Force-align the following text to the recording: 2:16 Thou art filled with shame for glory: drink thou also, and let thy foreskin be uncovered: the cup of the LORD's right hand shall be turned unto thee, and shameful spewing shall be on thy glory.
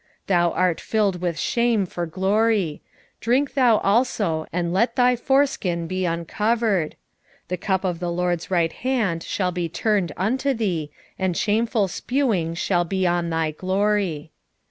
2:16 0.23 0.25
Thou 0.25 0.49
art 0.53 0.81
filled 0.81 1.21
with 1.21 1.37
shame 1.39 1.85
for 1.85 2.07
glory: 2.07 2.81
drink 3.19 3.53
thou 3.53 3.77
also, 3.77 4.47
and 4.51 4.73
let 4.73 4.95
thy 4.95 5.15
foreskin 5.15 5.85
be 5.85 6.05
uncovered: 6.05 6.95
the 7.49 7.57
cup 7.57 7.83
of 7.83 7.99
the 7.99 8.11
LORD's 8.11 8.49
right 8.49 8.73
hand 8.73 9.21
shall 9.21 9.51
be 9.51 9.69
turned 9.69 10.11
unto 10.17 10.55
thee, 10.55 10.89
and 11.19 11.37
shameful 11.37 11.87
spewing 11.87 12.55
shall 12.55 12.83
be 12.83 13.05
on 13.05 13.29
thy 13.29 13.51
glory. 13.51 14.31